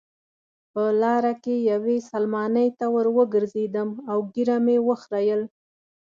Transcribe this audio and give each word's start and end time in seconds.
په 0.71 0.83
لاره 1.01 1.33
کې 1.43 1.55
یوې 1.71 1.97
سلمانۍ 2.09 2.67
ته 2.79 2.85
وروګرځېدم 2.95 3.89
او 4.11 4.17
ږیره 4.33 4.57
مې 4.65 4.77
وخریل. 4.87 5.41